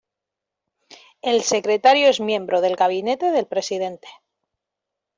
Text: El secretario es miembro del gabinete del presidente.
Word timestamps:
El 1.21 1.43
secretario 1.43 2.09
es 2.09 2.19
miembro 2.19 2.59
del 2.61 2.75
gabinete 2.75 3.29
del 3.29 3.45
presidente. 3.45 4.07